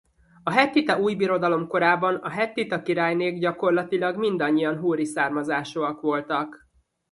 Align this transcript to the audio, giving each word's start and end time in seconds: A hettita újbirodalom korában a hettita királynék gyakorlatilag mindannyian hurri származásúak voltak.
A 0.43 0.51
hettita 0.51 0.99
újbirodalom 0.99 1.67
korában 1.67 2.15
a 2.15 2.29
hettita 2.29 2.81
királynék 2.81 3.39
gyakorlatilag 3.39 4.17
mindannyian 4.17 4.77
hurri 4.77 5.05
származásúak 5.05 6.01
voltak. 6.01 6.67